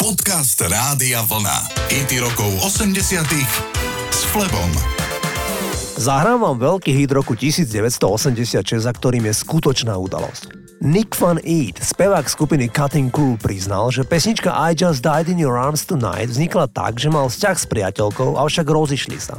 Podcast 0.00 0.56
Rádia 0.64 1.20
Vlna. 1.28 1.76
IT 1.92 2.24
rokov 2.24 2.48
80 2.64 3.20
s 4.08 4.20
Flebom. 4.32 4.72
Zahrám 6.00 6.40
vám 6.40 6.56
veľký 6.56 6.88
hit 6.88 7.12
roku 7.12 7.36
1986, 7.36 8.80
za 8.80 8.92
ktorým 8.96 9.28
je 9.28 9.34
skutočná 9.36 9.92
udalosť. 10.00 10.56
Nick 10.80 11.12
Van 11.20 11.36
Eat, 11.44 11.84
spevák 11.84 12.24
skupiny 12.32 12.72
Cutting 12.72 13.12
Crew, 13.12 13.36
priznal, 13.36 13.92
že 13.92 14.00
pesnička 14.08 14.48
I 14.56 14.72
Just 14.72 15.04
Died 15.04 15.28
in 15.28 15.36
Your 15.36 15.60
Arms 15.60 15.84
Tonight 15.84 16.32
vznikla 16.32 16.72
tak, 16.72 16.96
že 16.96 17.12
mal 17.12 17.28
vzťah 17.28 17.56
s 17.60 17.68
priateľkou, 17.68 18.40
avšak 18.40 18.64
rozišli 18.72 19.20
sa. 19.20 19.36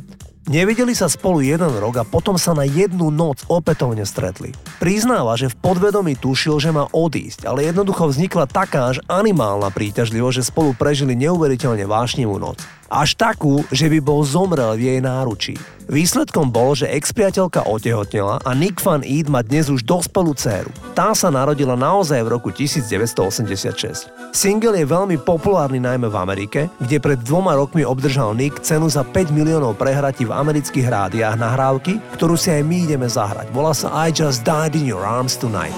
Nevideli 0.49 0.97
sa 0.97 1.05
spolu 1.05 1.45
jeden 1.45 1.69
rok 1.77 2.01
a 2.01 2.07
potom 2.07 2.33
sa 2.33 2.57
na 2.57 2.65
jednu 2.65 3.13
noc 3.13 3.45
opätovne 3.45 4.01
stretli. 4.09 4.49
Priznáva, 4.81 5.37
že 5.37 5.53
v 5.53 5.59
podvedomí 5.61 6.17
tušil, 6.17 6.57
že 6.57 6.73
má 6.73 6.89
odísť, 6.89 7.45
ale 7.45 7.69
jednoducho 7.69 8.09
vznikla 8.09 8.49
taká 8.49 8.89
až 8.89 8.97
animálna 9.05 9.69
príťažlivosť, 9.69 10.35
že 10.41 10.49
spolu 10.49 10.73
prežili 10.73 11.13
neuveriteľne 11.13 11.85
vášnivú 11.85 12.41
noc. 12.41 12.57
Až 12.91 13.15
takú, 13.15 13.63
že 13.71 13.87
by 13.87 14.03
bol 14.03 14.19
zomrel 14.27 14.75
v 14.75 14.83
jej 14.83 14.99
náručí. 14.99 15.55
Výsledkom 15.87 16.51
bol, 16.51 16.75
že 16.75 16.91
ex-priateľka 16.91 17.63
otehotnela 17.63 18.43
a 18.43 18.51
Nick 18.51 18.83
Van 18.83 18.99
Eid 18.99 19.31
má 19.31 19.39
dnes 19.39 19.71
už 19.71 19.87
dospelú 19.87 20.35
dceru. 20.35 20.67
Tá 20.91 21.15
sa 21.15 21.31
narodila 21.31 21.79
naozaj 21.79 22.19
v 22.19 22.31
roku 22.35 22.51
1986. 22.51 24.11
Single 24.35 24.75
je 24.75 24.83
veľmi 24.83 25.23
populárny 25.23 25.79
najmä 25.79 26.11
v 26.11 26.19
Amerike, 26.19 26.67
kde 26.83 26.99
pred 26.99 27.19
dvoma 27.23 27.55
rokmi 27.55 27.87
obdržal 27.87 28.35
Nick 28.35 28.59
cenu 28.59 28.91
za 28.91 29.07
5 29.07 29.31
miliónov 29.31 29.79
prehratí 29.79 30.27
v 30.27 30.35
amerických 30.35 30.91
rádiách 30.91 31.39
nahrávky, 31.39 31.95
ktorú 32.19 32.35
si 32.35 32.51
aj 32.51 32.59
my 32.67 32.91
ideme 32.91 33.07
zahrať. 33.07 33.47
Volá 33.55 33.71
sa 33.71 33.87
I 34.03 34.11
Just 34.11 34.43
Died 34.43 34.75
in 34.75 34.83
Your 34.83 35.07
Arms 35.07 35.39
Tonight. 35.39 35.75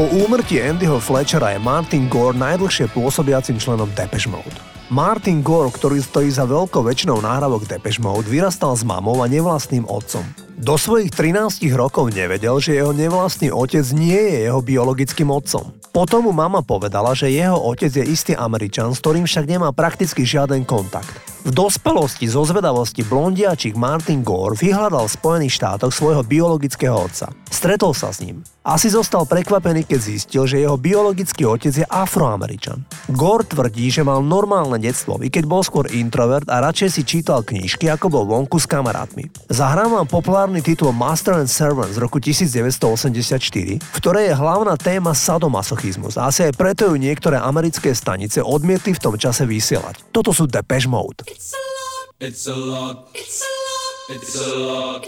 Po 0.00 0.08
úmrtí 0.16 0.56
Andyho 0.56 0.96
Fletchera 0.96 1.52
je 1.52 1.60
Martin 1.60 2.08
Gore 2.08 2.32
najdlhšie 2.32 2.88
pôsobiacim 2.96 3.60
členom 3.60 3.84
Depeche 3.92 4.32
Mode. 4.32 4.56
Martin 4.88 5.44
Gore, 5.44 5.68
ktorý 5.68 6.00
stojí 6.00 6.32
za 6.32 6.48
veľkou 6.48 6.80
väčšinou 6.80 7.20
náhrávok 7.20 7.68
Depeche 7.68 8.00
Mode, 8.00 8.24
vyrastal 8.24 8.72
s 8.72 8.80
mamou 8.80 9.20
a 9.20 9.28
nevlastným 9.28 9.84
otcom. 9.84 10.24
Do 10.56 10.80
svojich 10.80 11.12
13 11.12 11.68
rokov 11.76 12.16
nevedel, 12.16 12.56
že 12.64 12.80
jeho 12.80 12.96
nevlastný 12.96 13.52
otec 13.52 13.84
nie 13.92 14.16
je 14.16 14.48
jeho 14.48 14.64
biologickým 14.64 15.28
otcom. 15.28 15.76
Potom 15.92 16.24
mu 16.24 16.32
mama 16.32 16.64
povedala, 16.64 17.12
že 17.12 17.28
jeho 17.28 17.60
otec 17.60 17.92
je 17.92 18.04
istý 18.08 18.32
Američan, 18.32 18.96
s 18.96 19.04
ktorým 19.04 19.28
však 19.28 19.44
nemá 19.44 19.68
prakticky 19.76 20.24
žiaden 20.24 20.64
kontakt. 20.64 21.12
V 21.44 21.52
dospelosti 21.52 22.24
zo 22.24 22.44
zvedavosti 22.48 23.04
blondiačik 23.04 23.76
Martin 23.76 24.24
Gore 24.24 24.56
vyhľadal 24.56 25.08
v 25.08 25.16
Spojených 25.16 25.56
štátoch 25.60 25.92
svojho 25.92 26.24
biologického 26.24 26.96
otca. 26.96 27.32
Stretol 27.52 27.92
sa 27.92 28.12
s 28.12 28.24
ním. 28.24 28.44
Asi 28.60 28.92
zostal 28.92 29.24
prekvapený, 29.24 29.88
keď 29.88 30.00
zistil, 30.04 30.44
že 30.44 30.60
jeho 30.60 30.76
biologický 30.76 31.48
otec 31.48 31.72
je 31.72 31.86
afroameričan. 31.88 32.84
Gore 33.08 33.48
tvrdí, 33.48 33.88
že 33.88 34.04
mal 34.04 34.20
normálne 34.20 34.76
detstvo, 34.76 35.16
i 35.24 35.32
keď 35.32 35.48
bol 35.48 35.64
skôr 35.64 35.88
introvert 35.88 36.44
a 36.44 36.60
radšej 36.60 36.88
si 36.92 37.02
čítal 37.08 37.40
knižky, 37.40 37.88
ako 37.88 38.12
bol 38.12 38.28
vonku 38.28 38.60
s 38.60 38.68
kamarátmi. 38.68 39.32
Zahrám 39.48 40.04
populárny 40.04 40.60
titul 40.60 40.92
Master 40.92 41.40
and 41.40 41.48
Servant 41.48 41.88
z 41.88 42.04
roku 42.04 42.20
1984, 42.20 43.80
v 43.80 43.96
ktorej 43.96 44.28
je 44.28 44.34
hlavná 44.36 44.76
téma 44.76 45.16
sadomasochizmus 45.16 46.20
a 46.20 46.28
asi 46.28 46.44
aj 46.44 46.52
preto 46.52 46.92
ju 46.92 47.00
niektoré 47.00 47.40
americké 47.40 47.96
stanice 47.96 48.44
odmietli 48.44 48.92
v 48.92 49.00
tom 49.00 49.16
čase 49.16 49.48
vysielať. 49.48 50.12
Toto 50.12 50.36
sú 50.36 50.44
Depeche 50.44 50.84
Mode. 50.84 51.24
It's 51.24 51.56
a 51.56 51.64
lot. 51.64 52.12
It's 52.20 52.44
a 52.44 52.56
lot. 52.60 53.08
It's 53.16 53.40
a 53.40 53.48
lot. 53.48 54.12
It's 54.12 54.36
a 54.36 54.52
lot. 54.52 55.00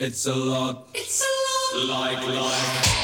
It's 0.00 0.24
a 0.24 0.32
lot. 0.32 0.88
It's 0.96 1.20
a 1.20 1.28
lot. 1.28 1.53
Like 1.76 2.24
life. 2.28 3.03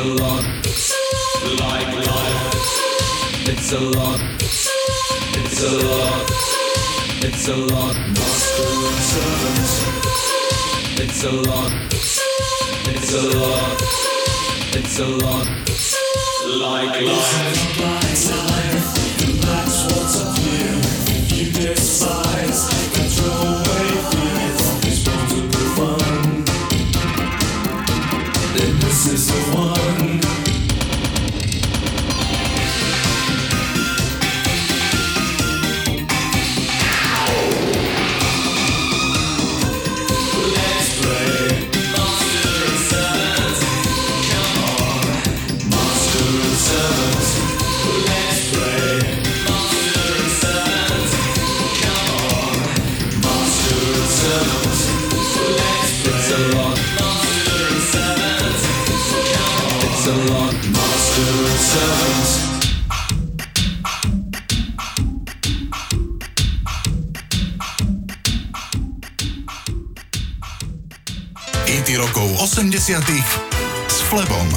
a 0.00 0.04
lot. 0.04 0.44
Like 1.60 1.92
life. 2.06 3.48
It's 3.48 3.72
a 3.72 3.80
lot. 3.80 4.20
It's 4.40 5.62
a 5.62 5.72
lot. 5.88 6.30
It's 7.22 7.48
a 7.48 7.56
lot. 7.56 7.96
Master 8.08 8.68
and 8.88 9.00
servant. 9.10 9.70
It's 11.00 11.24
a 11.24 11.32
lot. 11.48 11.72
It's 12.88 13.12
a 13.12 13.22
lot. 13.38 13.76
It's 14.78 14.98
a 14.98 15.06
lot. 15.06 15.46
Like 16.64 17.00
life. 17.02 17.78
Like 17.80 18.20
life. 18.30 18.86
And 19.22 19.34
that's 19.44 19.84
what's 19.84 20.16
up 20.22 20.38
here. 20.38 20.80
You 21.36 21.52
decide. 21.52 22.29
S 72.90 74.02
Flebom. 74.10 74.48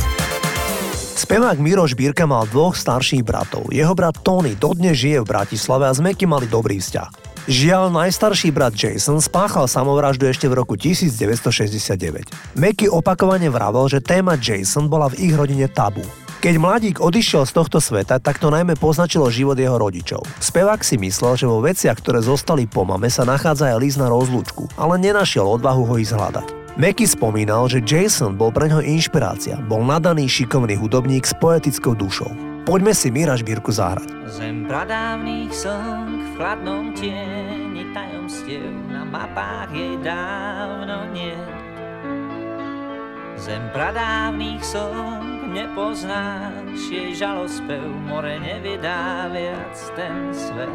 Spevák 1.13 1.53
Miroš 1.61 1.93
Bírka 1.93 2.25
mal 2.25 2.49
dvoch 2.49 2.73
starších 2.73 3.21
bratov. 3.21 3.69
Jeho 3.69 3.93
brat 3.93 4.25
Tony 4.25 4.57
dodnes 4.57 4.97
žije 4.97 5.21
v 5.21 5.29
Bratislave 5.29 5.85
a 5.85 5.93
s 5.93 6.01
Meky 6.01 6.25
mali 6.25 6.49
dobrý 6.49 6.81
vzťah. 6.81 7.13
Žiaľ, 7.45 7.93
najstarší 7.93 8.49
brat 8.49 8.73
Jason 8.73 9.21
spáchal 9.21 9.69
samovraždu 9.69 10.25
ešte 10.25 10.49
v 10.49 10.57
roku 10.57 10.73
1969. 10.73 12.57
Meky 12.57 12.89
opakovane 12.89 13.53
vravel, 13.53 13.85
že 13.85 14.01
téma 14.01 14.33
Jason 14.33 14.89
bola 14.89 15.13
v 15.13 15.29
ich 15.29 15.33
rodine 15.37 15.69
tabu. 15.69 16.01
Keď 16.41 16.57
mladík 16.57 17.05
odišiel 17.05 17.45
z 17.45 17.53
tohto 17.53 17.77
sveta, 17.77 18.17
tak 18.17 18.41
to 18.41 18.49
najmä 18.49 18.73
poznačilo 18.81 19.29
život 19.29 19.61
jeho 19.61 19.77
rodičov. 19.77 20.25
Spevák 20.41 20.81
si 20.81 20.97
myslel, 20.97 21.37
že 21.37 21.45
vo 21.45 21.61
veciach, 21.61 22.01
ktoré 22.01 22.25
zostali 22.25 22.65
po 22.65 22.81
mame, 22.81 23.13
sa 23.13 23.29
nachádza 23.29 23.69
aj 23.69 23.77
list 23.77 24.01
na 24.01 24.09
rozlúčku, 24.09 24.73
ale 24.73 24.97
nenašiel 24.97 25.45
odvahu 25.45 25.85
ho 25.85 26.01
ísť 26.01 26.17
hľadať. 26.17 26.62
Meky 26.73 27.05
spomínal, 27.05 27.69
že 27.69 27.85
Jason 27.85 28.33
bol 28.33 28.49
pre 28.49 28.65
ňo 28.65 28.81
inšpirácia, 28.81 29.61
bol 29.69 29.85
nadaný 29.85 30.25
šikovný 30.25 30.73
hudobník 30.73 31.21
s 31.21 31.37
poetickou 31.37 31.93
dušou. 31.93 32.33
Poďme 32.65 32.97
si 32.97 33.13
Mira 33.13 33.37
Šbírku 33.37 33.69
zahrať. 33.69 34.09
Zem 34.25 34.65
pradávnych 34.65 35.53
slnk 35.53 36.17
v 36.17 36.29
chladnom 36.33 36.89
tieni 36.97 37.85
tajomstiev 37.93 38.73
na 38.89 39.05
mapách 39.05 39.69
jej 39.69 40.01
dávno 40.01 41.13
nie. 41.13 41.37
Zem 43.37 43.61
pradávnych 43.69 44.65
slnk 44.65 45.53
nepoznáš 45.53 46.89
jej 46.89 47.13
žalospev, 47.13 47.85
more 48.09 48.41
nevydá 48.41 49.29
viac 49.29 49.77
ten 49.93 50.33
svet. 50.33 50.73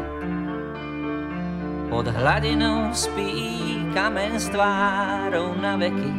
Pod 1.91 2.07
hladinou 2.07 2.87
spí 2.95 3.78
kamen 3.93 4.37
s 4.37 4.49
tvárou 4.49 5.57
na 5.57 5.75
veky, 5.77 6.13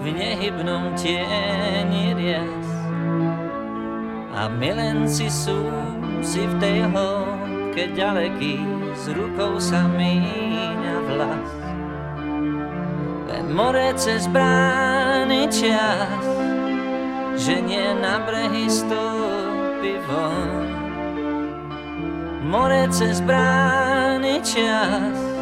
v 0.00 0.04
nehybnom 0.12 0.92
tieni 0.96 2.12
rias. 2.12 2.68
A 4.34 4.50
milenci 4.50 5.30
sú 5.30 5.70
si 6.24 6.42
v 6.42 6.54
tej 6.58 6.78
hĺbke 6.90 7.94
ďaleký, 7.94 8.58
s 8.96 9.08
rukou 9.12 9.60
sa 9.60 9.86
míňa 9.86 10.96
vlas. 11.06 11.50
Len 13.28 13.46
more 13.52 13.92
cez 13.94 14.26
brány 14.28 15.46
čas, 15.52 16.24
že 17.36 17.60
nie 17.60 17.94
na 18.00 18.20
brehy 18.24 18.66
stúpi 18.68 20.00
von. 20.08 20.50
More 22.44 22.86
cez 22.92 23.18
brány 23.24 24.40
čas, 24.44 25.33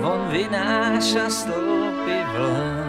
von 0.00 0.32
vynáša 0.32 1.28
stúpi 1.28 2.18
vln. 2.32 2.88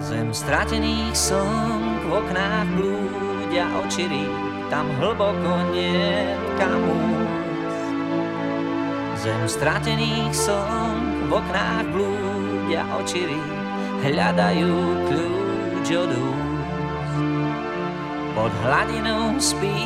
Zem 0.00 0.32
stratených 0.32 1.12
slnk 1.12 2.08
v 2.08 2.12
oknách 2.16 2.68
blúdia 2.72 3.68
očirí, 3.84 4.24
tam 4.72 4.88
hlboko 4.96 5.68
nie 5.76 6.32
kam 6.56 6.84
Zem 9.20 9.44
stratených 9.44 10.32
slnk 10.32 11.28
v 11.28 11.30
oknách 11.36 11.86
blúdia 11.92 12.88
očirí, 12.96 13.40
hľadajú 14.00 14.72
kľúč 15.12 15.88
od 15.92 16.12
Pod 18.32 18.52
hladinou 18.64 19.36
spí 19.42 19.76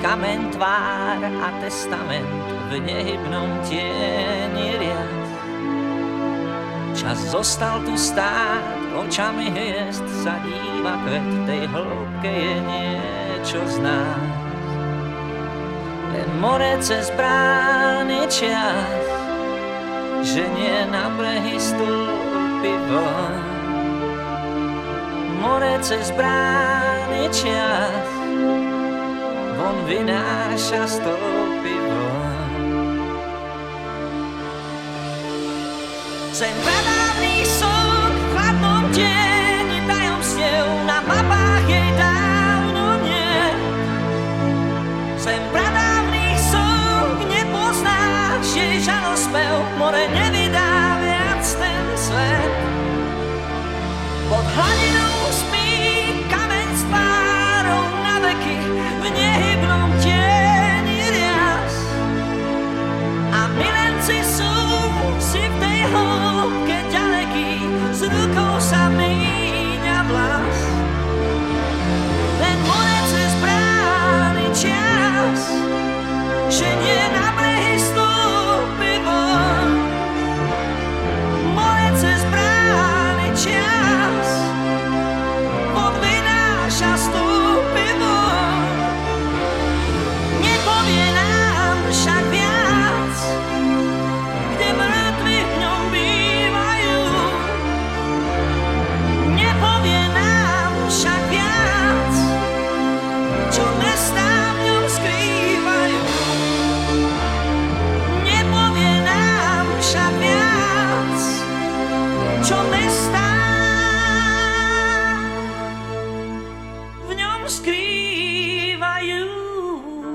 kamen 0.00 0.54
tvár 0.54 1.18
a 1.18 1.48
testament 1.60 2.57
v 2.68 2.72
nehybnom 2.84 3.48
tieni 3.64 4.76
riad. 4.76 5.18
Čas 6.92 7.18
zostal 7.32 7.80
tu 7.88 7.96
stáť, 7.96 8.92
očami 8.92 9.48
hviezd 9.48 10.04
sa 10.20 10.36
díva 10.44 10.94
kvet, 11.06 11.28
tej 11.48 11.62
hĺbke 11.72 12.32
je 12.32 12.56
niečo 12.68 13.60
z 13.64 13.76
nás. 13.80 14.32
Len 16.12 16.30
more 16.40 16.76
cez 16.84 17.08
brány 17.16 18.28
čas, 18.28 19.04
že 20.26 20.44
nie 20.52 20.78
na 20.92 21.08
brehy 21.16 21.56
stúpi 21.56 22.74
von 22.90 23.48
more 25.38 25.78
cez 25.80 26.10
brány 26.18 27.30
čas 27.30 28.08
von 29.54 29.76
vynáša 29.86 30.82
stopy 30.86 31.47
Zem 36.38 36.54
pradávny 36.62 37.42
som 37.50 38.14
v 38.14 38.22
chladnom 38.30 38.86
tieni 38.94 39.82
tajomstiev 39.90 40.70
na 40.86 41.02
mapách 41.02 41.66
jej 41.66 41.90
dávno 41.98 42.17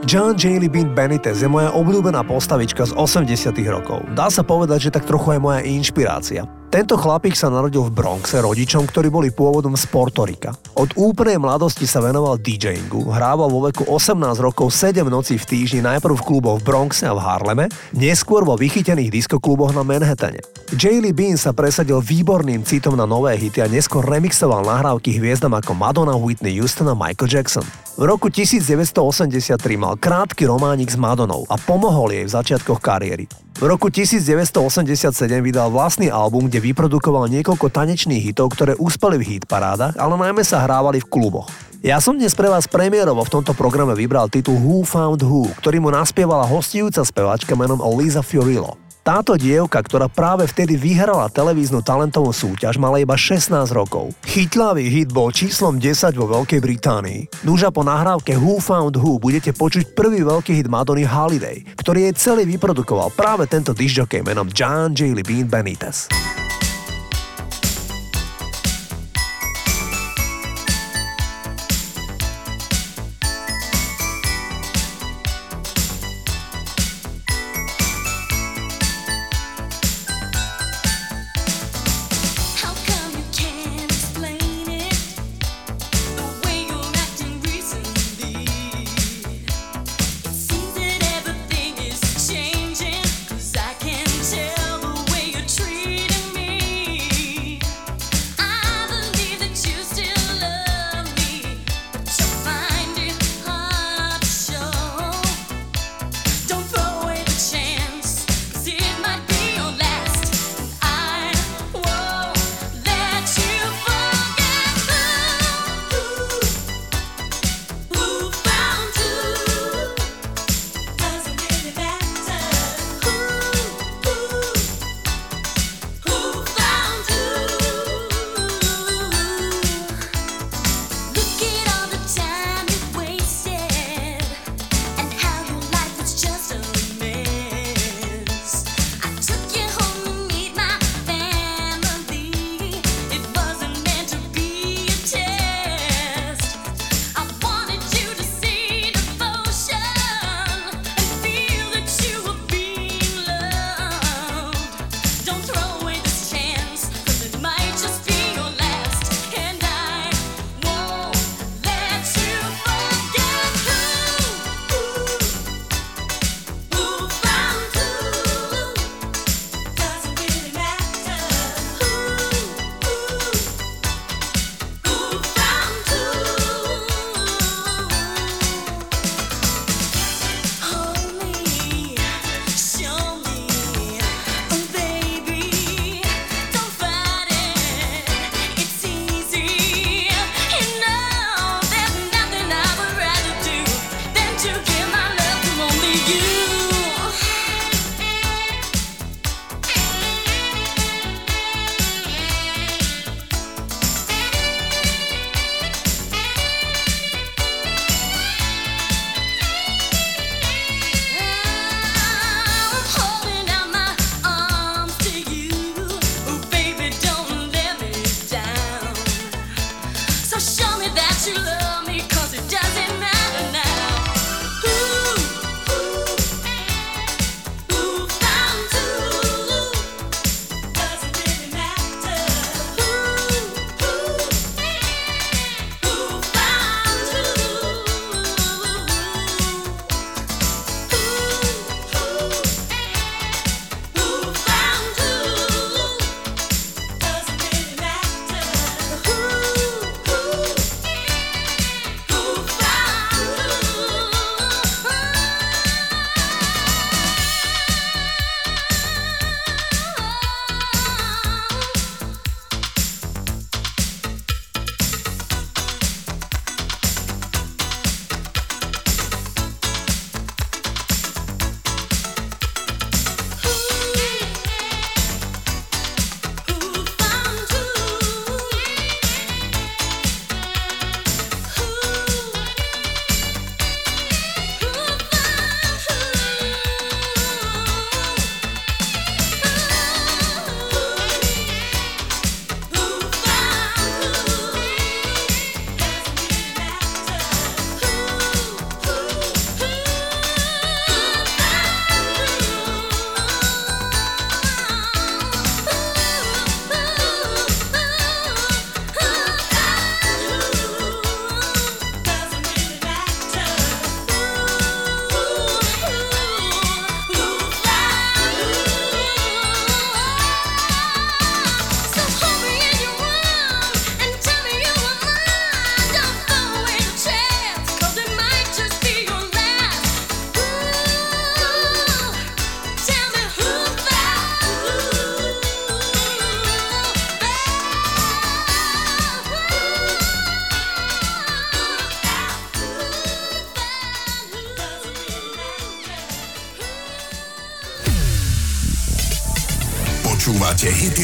John 0.04 0.38
Jaley 0.38 0.70
Bean 0.70 0.94
Benitez 0.94 1.42
je 1.42 1.50
moja 1.50 1.74
obľúbená 1.74 2.22
postavička 2.22 2.86
z 2.86 2.94
80 2.94 3.50
rokov. 3.66 4.06
Dá 4.14 4.30
sa 4.30 4.46
povedať, 4.46 4.86
že 4.86 4.94
tak 4.94 5.10
trochu 5.10 5.34
aj 5.34 5.40
moja 5.42 5.60
inšpirácia. 5.66 6.46
Tento 6.74 6.98
chlapík 6.98 7.38
sa 7.38 7.54
narodil 7.54 7.86
v 7.86 7.94
Bronxe 7.94 8.42
rodičom, 8.42 8.90
ktorí 8.90 9.14
boli 9.14 9.30
pôvodom 9.30 9.78
z 9.78 9.86
Portorika. 9.94 10.58
Od 10.74 10.90
úplnej 10.98 11.38
mladosti 11.38 11.86
sa 11.86 12.02
venoval 12.02 12.42
DJingu, 12.42 13.14
hrával 13.14 13.46
vo 13.46 13.70
veku 13.70 13.86
18 13.86 14.18
rokov 14.42 14.74
7 14.74 15.06
nocí 15.06 15.38
v 15.38 15.46
týždni 15.46 15.86
najprv 15.86 16.18
v 16.18 16.26
kluboch 16.26 16.58
v 16.58 16.66
Bronxe 16.66 17.06
a 17.06 17.14
v 17.14 17.22
Harleme, 17.22 17.70
neskôr 17.94 18.42
vo 18.42 18.58
vychytených 18.58 19.14
diskokluboch 19.14 19.70
na 19.70 19.86
Manhattane. 19.86 20.42
Jaylee 20.74 21.14
Bean 21.14 21.38
sa 21.38 21.54
presadil 21.54 22.02
výborným 22.02 22.66
citom 22.66 22.98
na 22.98 23.06
nové 23.06 23.38
hity 23.38 23.62
a 23.62 23.70
neskôr 23.70 24.02
remixoval 24.02 24.66
nahrávky 24.66 25.14
hviezdam 25.22 25.54
ako 25.54 25.78
Madonna, 25.78 26.18
Whitney 26.18 26.58
Houston 26.58 26.90
a 26.90 26.98
Michael 26.98 27.30
Jackson. 27.30 27.62
V 27.94 28.10
roku 28.10 28.34
1983 28.34 29.62
mal 29.78 29.94
krátky 30.02 30.50
románik 30.50 30.90
s 30.90 30.98
Madonou 30.98 31.46
a 31.46 31.62
pomohol 31.62 32.18
jej 32.18 32.26
v 32.26 32.34
začiatkoch 32.34 32.82
kariéry. 32.82 33.30
V 33.54 33.70
roku 33.70 33.94
1987 33.94 35.14
vydal 35.46 35.70
vlastný 35.70 36.10
album, 36.10 36.50
kde 36.50 36.58
vyprodukoval 36.64 37.28
niekoľko 37.28 37.68
tanečných 37.68 38.32
hitov, 38.32 38.56
ktoré 38.56 38.80
úspeli 38.80 39.20
v 39.20 39.28
hit 39.36 39.44
parádach, 39.44 40.00
ale 40.00 40.16
najmä 40.16 40.48
sa 40.48 40.64
hrávali 40.64 41.04
v 41.04 41.12
kluboch. 41.12 41.52
Ja 41.84 42.00
som 42.00 42.16
dnes 42.16 42.32
pre 42.32 42.48
vás 42.48 42.64
premiérovo 42.64 43.20
v 43.28 43.34
tomto 43.36 43.52
programe 43.52 43.92
vybral 43.92 44.32
titul 44.32 44.56
Who 44.56 44.88
Found 44.88 45.20
Who, 45.20 45.52
ktorý 45.60 45.84
mu 45.84 45.92
naspievala 45.92 46.48
hostujúca 46.48 47.04
speváčka 47.04 47.60
menom 47.60 47.84
Lisa 48.00 48.24
Fiorillo. 48.24 48.80
Táto 49.04 49.36
dievka, 49.36 49.84
ktorá 49.84 50.08
práve 50.08 50.48
vtedy 50.48 50.80
vyhrala 50.80 51.28
televíznu 51.28 51.84
talentovú 51.84 52.32
súťaž, 52.32 52.80
mala 52.80 53.04
iba 53.04 53.20
16 53.20 53.52
rokov. 53.76 54.16
Chytlavý 54.24 54.88
hit 54.88 55.12
bol 55.12 55.28
číslom 55.28 55.76
10 55.76 56.16
vo 56.16 56.32
Veľkej 56.32 56.64
Británii. 56.64 57.44
Núža 57.44 57.68
po 57.68 57.84
nahrávke 57.84 58.40
Who 58.40 58.64
Found 58.64 58.96
Who 58.96 59.20
budete 59.20 59.52
počuť 59.52 59.92
prvý 59.92 60.24
veľký 60.24 60.56
hit 60.56 60.72
Madony 60.72 61.04
Holiday, 61.04 61.68
ktorý 61.76 62.08
jej 62.08 62.16
celý 62.16 62.48
vyprodukoval 62.56 63.12
práve 63.12 63.44
tento 63.52 63.76
disjokej 63.76 64.24
menom 64.24 64.48
John 64.56 64.96
J. 64.96 65.20
Bean 65.20 65.52
Benitez. 65.52 66.08